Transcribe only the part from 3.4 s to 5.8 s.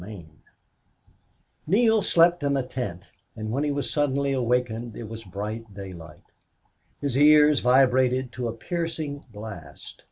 when he was suddenly awakened it was bright